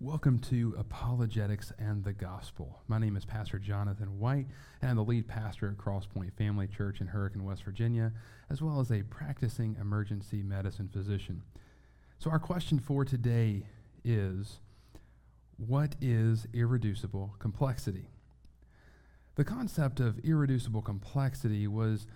[0.00, 2.82] Welcome to Apologetics and the Gospel.
[2.88, 4.48] My name is Pastor Jonathan White,
[4.82, 8.12] and I'm the lead pastor at Crosspoint Family Church in Hurricane, West Virginia,
[8.50, 11.42] as well as a practicing emergency medicine physician.
[12.18, 13.66] So, our question for today
[14.04, 14.58] is
[15.58, 18.08] What is irreducible complexity?
[19.36, 22.08] The concept of irreducible complexity was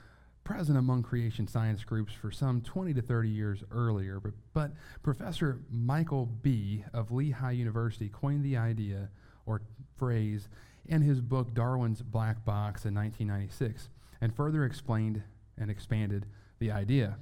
[0.48, 4.72] present among creation science groups for some 20 to 30 years earlier, but, but
[5.02, 9.10] Professor Michael Behe of Lehigh University coined the idea
[9.44, 9.60] or
[9.98, 10.48] phrase
[10.86, 13.90] in his book Darwin's Black Box in 1996
[14.22, 15.22] and further explained
[15.58, 16.24] and expanded
[16.60, 17.18] the idea.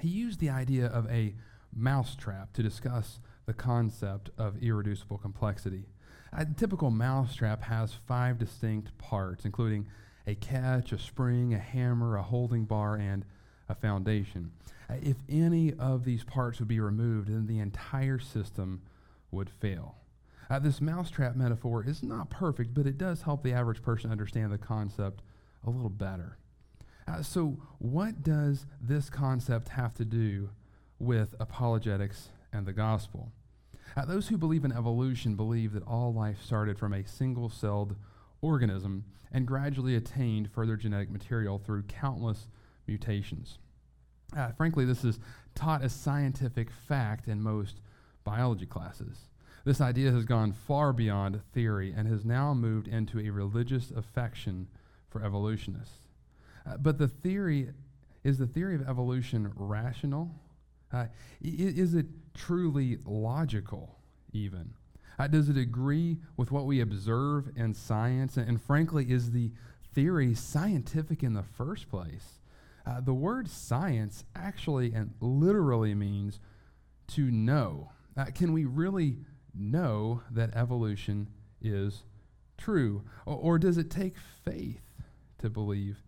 [0.00, 1.34] He used the idea of a
[1.76, 5.84] mousetrap to discuss the concept of irreducible complexity.
[6.32, 9.88] A typical mousetrap has five distinct parts, including
[10.26, 13.24] a catch, a spring, a hammer, a holding bar, and
[13.68, 14.52] a foundation.
[14.88, 18.82] Uh, if any of these parts would be removed, then the entire system
[19.30, 19.96] would fail.
[20.48, 24.52] Uh, this mousetrap metaphor is not perfect, but it does help the average person understand
[24.52, 25.22] the concept
[25.64, 26.36] a little better.
[27.06, 30.50] Uh, so, what does this concept have to do
[30.98, 33.30] with apologetics and the gospel?
[33.96, 37.96] Uh, those who believe in evolution believe that all life started from a single celled
[38.42, 42.48] organism and gradually attained further genetic material through countless
[42.86, 43.58] mutations.
[44.36, 45.18] Uh, frankly, this is
[45.54, 47.80] taught as scientific fact in most
[48.24, 49.26] biology classes.
[49.64, 54.68] This idea has gone far beyond theory and has now moved into a religious affection
[55.08, 56.08] for evolutionists.
[56.66, 57.70] Uh, but the theory
[58.24, 60.30] is the theory of evolution rational?
[60.92, 61.06] Uh,
[61.40, 63.98] is it truly logical,
[64.32, 64.74] even?
[65.20, 68.38] Uh, does it agree with what we observe in science?
[68.38, 69.52] And, and frankly, is the
[69.94, 72.40] theory scientific in the first place?
[72.86, 76.40] Uh, the word science actually and literally means
[77.08, 77.92] to know.
[78.16, 79.18] Uh, can we really
[79.54, 81.28] know that evolution
[81.60, 82.04] is
[82.56, 83.02] true?
[83.26, 84.80] Or, or does it take faith
[85.40, 85.98] to believe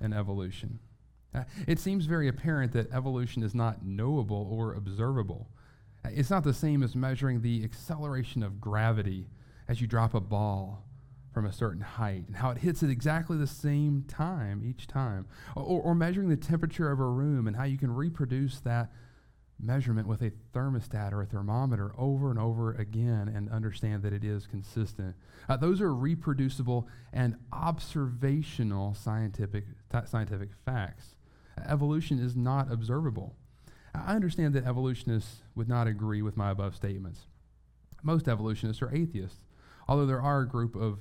[0.00, 0.78] in evolution?
[1.34, 5.48] Uh, it seems very apparent that evolution is not knowable or observable.
[6.04, 9.28] It's not the same as measuring the acceleration of gravity
[9.68, 10.84] as you drop a ball
[11.32, 15.26] from a certain height and how it hits at exactly the same time each time.
[15.54, 18.90] Or, or, measuring the temperature of a room and how you can reproduce that
[19.62, 24.24] measurement with a thermostat or a thermometer over and over again and understand that it
[24.24, 25.14] is consistent.
[25.48, 31.14] Uh, those are reproducible and observational scientific, t- scientific facts.
[31.68, 33.36] Evolution is not observable.
[33.94, 37.26] I understand that evolutionists would not agree with my above statements.
[38.02, 39.40] Most evolutionists are atheists,
[39.88, 41.00] although there are a group of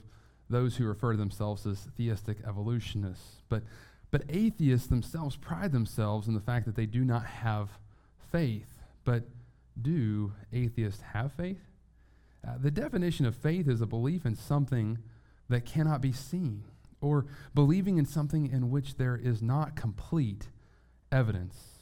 [0.50, 3.44] those who refer to themselves as theistic evolutionists.
[3.48, 3.64] But,
[4.12, 7.70] but atheists themselves pride themselves in the fact that they do not have
[8.32, 8.68] faith.
[9.06, 9.24] But
[9.80, 11.62] do atheists have faith?
[12.46, 14.98] Uh, the definition of faith is a belief in something
[15.50, 16.64] that cannot be seen,
[17.02, 20.48] or believing in something in which there is not complete
[21.12, 21.79] evidence.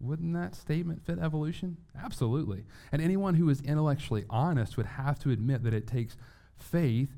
[0.00, 1.78] Wouldn't that statement fit evolution?
[2.00, 2.64] Absolutely.
[2.92, 6.16] And anyone who is intellectually honest would have to admit that it takes
[6.56, 7.16] faith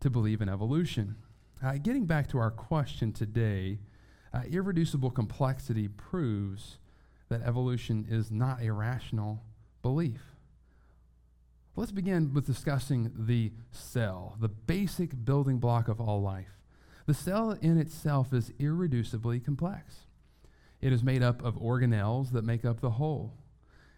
[0.00, 1.16] to believe in evolution.
[1.62, 3.78] Uh, getting back to our question today,
[4.32, 6.78] uh, irreducible complexity proves
[7.28, 9.42] that evolution is not a rational
[9.82, 10.22] belief.
[11.74, 16.56] Let's begin with discussing the cell, the basic building block of all life.
[17.04, 20.05] The cell in itself is irreducibly complex.
[20.80, 23.34] It is made up of organelles that make up the whole.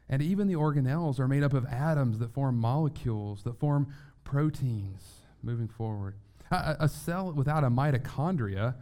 [0.08, 3.92] And even the organelles are made up of atoms that form molecules, that form
[4.24, 6.14] proteins moving forward.
[6.50, 8.76] A, a, cell without a mitochondria,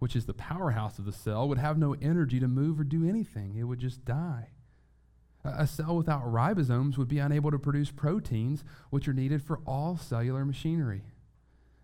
[0.00, 3.08] which is the powerhouse of the cell, would have no energy to move or do
[3.08, 3.54] anything.
[3.56, 4.48] It would just die.
[5.44, 9.96] A, cell without ribosomes would be unable to produce proteins, which are needed for all
[9.96, 11.02] cellular machinery.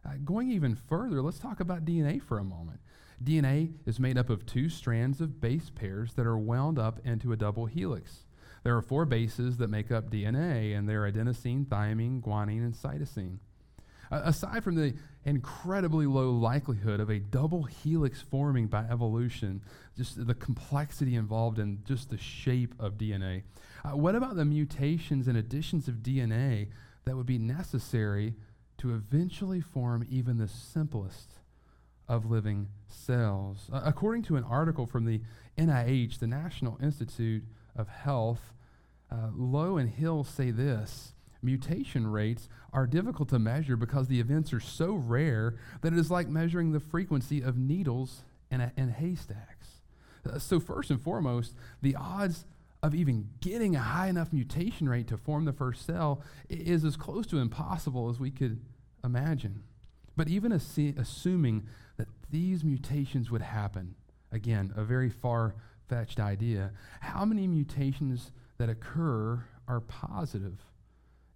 [0.05, 2.81] Uh, going even further, let's talk about DNA for a moment.
[3.23, 7.33] DNA is made up of two strands of base pairs that are wound up into
[7.33, 8.25] a double helix.
[8.63, 13.39] There are four bases that make up DNA, and they're adenosine, thymine, guanine, and cytosine.
[14.11, 14.95] Uh, aside from the
[15.25, 19.63] incredibly low likelihood of a double helix forming by evolution,
[19.97, 23.43] just the complexity involved in just the shape of DNA,
[23.85, 26.69] uh, what about the mutations and additions of DNA
[27.05, 28.35] that would be necessary
[28.79, 31.40] to eventually form even the simplest
[32.11, 33.71] of living cells.
[33.73, 35.21] Uh, according to an article from the
[35.57, 37.45] NIH, the National Institute
[37.77, 38.53] of Health,
[39.13, 44.53] uh, Loewe and Hill say this mutation rates are difficult to measure because the events
[44.53, 49.69] are so rare that it is like measuring the frequency of needles in, a, haystacks.
[50.29, 52.45] Uh, so, first and foremost, the odds
[52.83, 56.97] of even getting a high enough mutation rate to form the first cell is as
[56.97, 58.61] close to impossible as we could
[59.05, 59.63] imagine.
[60.17, 61.67] But even assi- assuming
[62.01, 63.95] that these mutations would happen,
[64.33, 65.55] again, a very far
[65.87, 66.71] fetched idea,
[67.01, 70.59] how many mutations that occur are positive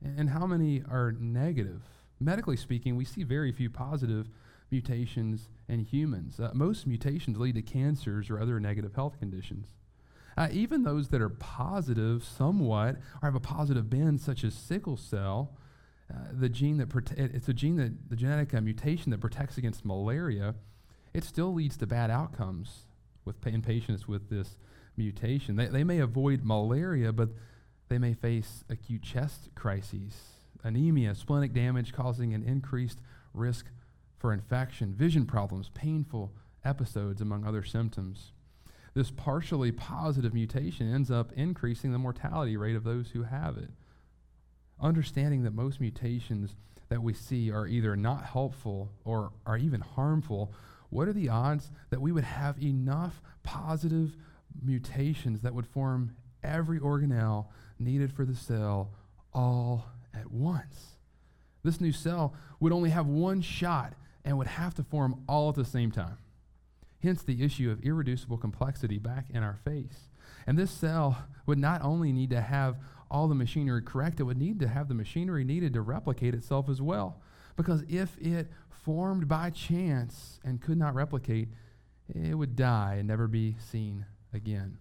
[0.02, 1.82] and how many are negative?
[2.18, 4.30] Medically speaking, we see very few positive
[4.70, 6.40] mutations in humans.
[6.40, 9.74] Uh, most mutations lead to cancers or other negative health conditions.
[10.38, 14.96] Uh, even those that are positive somewhat or have a positive bend, such as sickle
[14.96, 15.58] cell,
[16.12, 19.56] uh, the gene that prote- it's a gene that the genetic uh, mutation that protects
[19.56, 20.54] against malaria,
[21.12, 22.86] it still leads to bad outcomes
[23.24, 24.56] with pa- in patients with this
[24.96, 25.56] mutation.
[25.56, 27.30] They, they may avoid malaria, but
[27.88, 30.14] they may face acute chest crises,
[30.62, 32.98] anemia, splenic damage causing an increased
[33.32, 33.66] risk
[34.18, 36.32] for infection, vision problems, painful
[36.64, 38.32] episodes, among other symptoms.
[38.94, 43.70] This partially positive mutation ends up increasing the mortality rate of those who have it.
[44.80, 46.54] Understanding that most mutations
[46.88, 50.52] that we see are either not helpful or are even harmful,
[50.90, 54.16] what are the odds that we would have enough positive
[54.62, 57.46] mutations that would form every organelle
[57.78, 58.90] needed for the cell
[59.32, 60.96] all at once?
[61.62, 63.94] This new cell would only have one shot
[64.24, 66.18] and would have to form all at the same time.
[67.04, 70.08] Hence the issue of irreducible complexity back in our face.
[70.46, 72.78] And this cell would not only need to have
[73.10, 76.70] all the machinery correct, it would need to have the machinery needed to replicate itself
[76.70, 77.20] as well.
[77.56, 81.48] Because if it formed by chance and could not replicate,
[82.08, 84.78] it would die and never be seen again.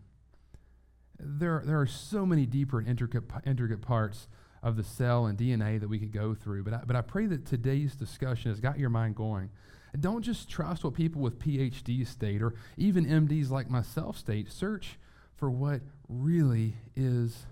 [1.19, 4.29] There, there are so many deeper and intricate, intricate parts
[4.63, 7.27] of the cell and DNA that we could go through, but I, but I pray
[7.27, 9.49] that today's discussion has got your mind going.
[9.91, 14.51] And don't just trust what people with PhDs state or even MDs like myself state.
[14.51, 14.97] Search
[15.35, 17.45] for what really is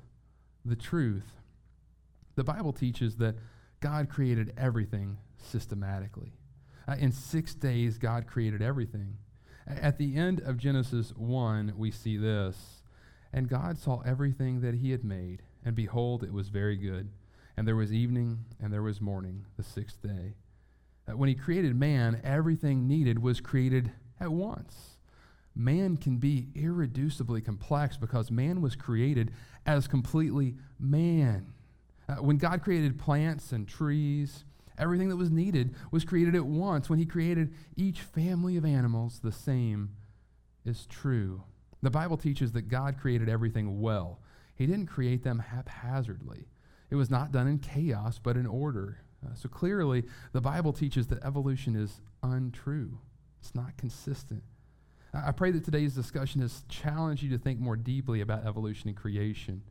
[0.65, 1.35] the truth.
[2.35, 3.35] The Bible teaches that
[3.79, 6.33] God created everything systematically.
[6.87, 9.17] Uh, in six days, God created everything.
[9.67, 12.83] At the end of Genesis 1, we see this
[13.33, 17.09] And God saw everything that he had made, and behold, it was very good.
[17.57, 20.35] And there was evening, and there was morning, the sixth day.
[21.07, 24.97] Uh, when he created man, everything needed was created at once.
[25.55, 29.31] Man can be irreducibly complex because man was created
[29.65, 31.53] as completely man.
[32.07, 34.45] Uh, when God created plants and trees,
[34.77, 36.89] everything that was needed was created at once.
[36.89, 39.91] When he created each family of animals, the same
[40.65, 41.43] is true.
[41.81, 44.19] The Bible teaches that God created everything well.
[44.61, 46.45] He didn't create them haphazardly.
[46.91, 48.99] It was not done in chaos, but in order.
[49.25, 50.03] Uh, so clearly,
[50.33, 52.99] the Bible teaches that evolution is untrue,
[53.39, 54.43] it's not consistent.
[55.15, 58.95] I pray that today's discussion has challenged you to think more deeply about evolution and
[58.95, 59.63] creation.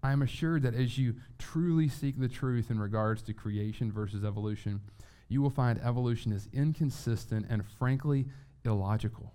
[0.00, 4.22] I am assured that as you truly seek the truth in regards to creation versus
[4.22, 4.80] evolution,
[5.28, 8.26] you will find evolution is inconsistent and frankly
[8.64, 9.32] illogical.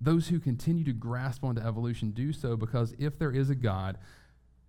[0.00, 3.98] Those who continue to grasp onto evolution do so because if there is a God,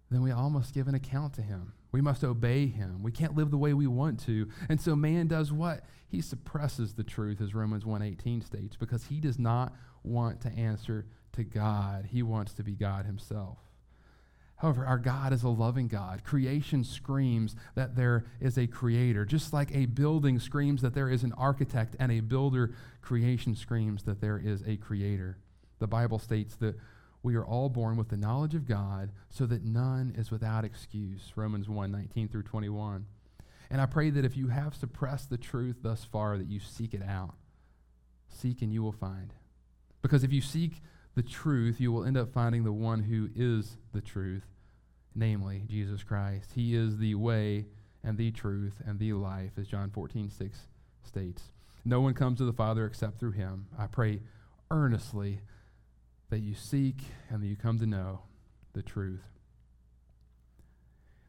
[0.10, 1.74] then we all must give an account to him.
[1.94, 3.02] We must obey him.
[3.02, 4.50] We can't live the way we want to.
[4.70, 5.86] And so man does what?
[6.08, 9.74] He suppresses the truth as Romans 1:18 states because he does not
[10.04, 12.06] want to answer to God.
[12.06, 13.58] He wants to be God himself.
[14.62, 16.24] However, our God is a loving God.
[16.24, 19.26] Creation screams that there is a creator.
[19.26, 24.04] Just like a building screams that there is an architect and a builder, creation screams
[24.04, 25.40] that there is a creator.
[25.80, 26.76] The Bible states that
[27.24, 31.32] we are all born with the knowledge of God so that none is without excuse.
[31.36, 33.08] Romans 1 19 through 21.
[33.72, 36.94] And I pray that if you have suppressed the truth thus far, that you seek
[36.94, 37.34] it out.
[38.30, 39.34] Seek and you will find.
[40.04, 40.84] Because if you seek
[41.16, 44.46] the truth, you will end up finding the one who is the truth,
[45.14, 46.52] namely Jesus Christ.
[46.56, 47.66] He is the way
[48.04, 50.60] and the truth and the life, as John 14 6
[51.04, 51.52] states.
[51.84, 53.68] No one comes to the Father except through him.
[53.78, 54.22] I pray
[54.70, 55.42] earnestly
[56.30, 56.96] that you seek
[57.30, 58.22] and that you come to know
[58.74, 59.24] the truth.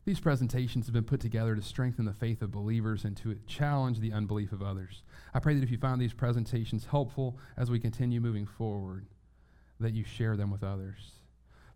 [0.04, 4.00] These presentations have been put together to strengthen the faith of believers and to challenge
[4.00, 5.04] the unbelief of others.
[5.32, 9.06] I pray that if you find these presentations helpful as we continue moving forward,
[9.82, 11.12] that you share them with others.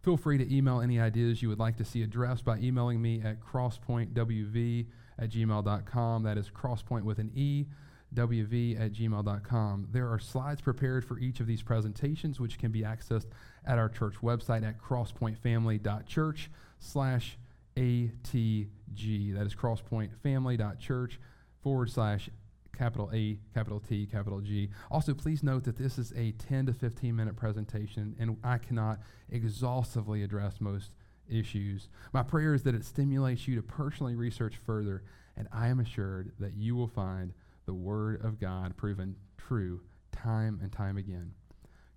[0.03, 3.21] Feel free to email any ideas you would like to see addressed by emailing me
[3.23, 4.87] at crosspointwv
[5.19, 6.23] at gmail.com.
[6.23, 7.67] That is crosspoint with an E
[8.15, 9.89] wv at gmail.com.
[9.91, 13.27] There are slides prepared for each of these presentations, which can be accessed
[13.65, 17.37] at our church website at crosspointfamily.church slash
[17.77, 19.35] ATG.
[19.35, 21.21] That is crosspointfamily.church
[21.63, 22.31] forward slash
[22.76, 24.71] capital A, capital T, capital G.
[24.90, 29.00] Also, please note that this is a 10 to 15 minute presentation, and I cannot
[29.30, 30.92] exhaustively address most
[31.28, 31.88] issues.
[32.12, 35.02] My prayer is that it stimulates you to personally research further,
[35.37, 37.33] and I am assured that you will find
[37.66, 39.80] the Word of God proven true
[40.12, 41.33] time and time again.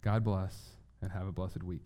[0.01, 0.71] God bless,
[1.01, 1.85] and have a blessed week.